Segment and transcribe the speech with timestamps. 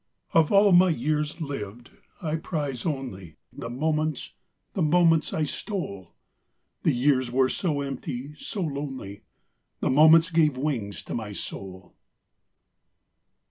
[0.33, 1.91] Of all my years lived
[2.23, 4.33] I prize only The moments,
[4.73, 6.15] the moments I stole;
[6.81, 9.21] The years were so empty, so lonely—
[9.81, 11.93] The moments gave wings to my soul.